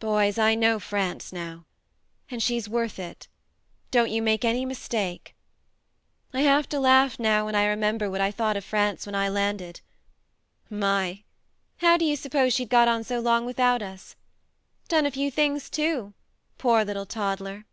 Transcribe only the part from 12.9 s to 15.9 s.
so long without us? Done a few things